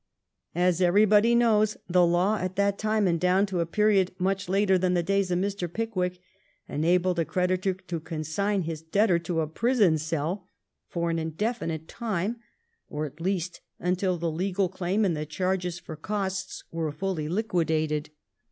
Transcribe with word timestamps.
As 0.55 0.81
everybody 0.81 1.35
knows, 1.35 1.77
the 1.87 2.03
law 2.03 2.39
at 2.39 2.55
that 2.55 2.79
time, 2.79 3.05
and 3.05 3.19
down 3.19 3.45
to 3.45 3.59
a 3.59 3.67
period 3.67 4.15
much 4.17 4.49
later 4.49 4.75
than 4.75 4.95
the 4.95 5.03
days 5.03 5.29
of 5.29 5.37
Mr. 5.37 5.71
Pickwick, 5.71 6.17
enabled 6.67 7.19
a 7.19 7.23
creditor 7.25 7.75
to 7.75 7.99
consign 7.99 8.63
his 8.63 8.81
debtor 8.81 9.19
to 9.19 9.41
a 9.41 9.47
prison 9.47 9.99
cell 9.99 10.47
for 10.87 11.11
an 11.11 11.19
indefinite 11.19 11.87
time, 11.87 12.37
or 12.89 13.05
at 13.05 13.21
least 13.21 13.61
until 13.77 14.17
the 14.17 14.31
legal 14.31 14.69
claim 14.69 15.05
and 15.05 15.15
the 15.15 15.23
charges 15.23 15.77
for 15.77 15.95
costs 15.95 16.63
were 16.71 16.91
fully 16.91 17.29
liquidated. 17.29 18.09